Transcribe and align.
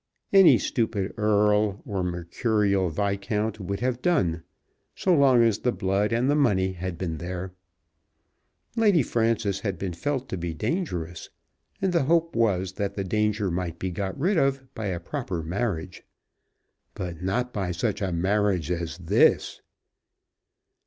Any 0.33 0.57
stupid 0.57 1.13
Earl 1.15 1.83
or 1.85 2.03
mercurial 2.03 2.89
Viscount 2.89 3.59
would 3.59 3.81
have 3.81 4.01
done, 4.01 4.41
so 4.95 5.15
long 5.15 5.43
as 5.43 5.59
the 5.59 5.71
blood 5.71 6.11
and 6.11 6.27
the 6.27 6.33
money 6.33 6.71
had 6.73 6.97
been 6.97 7.19
there. 7.19 7.53
Lady 8.75 9.03
Frances 9.03 9.59
had 9.59 9.77
been 9.77 9.93
felt 9.93 10.27
to 10.29 10.37
be 10.37 10.55
dangerous, 10.55 11.29
and 11.83 11.93
the 11.93 12.05
hope 12.05 12.35
was 12.35 12.71
that 12.73 12.95
the 12.95 13.03
danger 13.03 13.51
might 13.51 13.77
be 13.77 13.91
got 13.91 14.19
rid 14.19 14.39
of 14.39 14.73
by 14.73 14.87
a 14.87 14.99
proper 14.99 15.43
marriage. 15.43 16.01
But 16.95 17.21
not 17.21 17.53
by 17.53 17.69
such 17.71 18.01
a 18.01 18.11
marriage 18.11 18.71
as 18.71 18.97
this! 18.97 19.61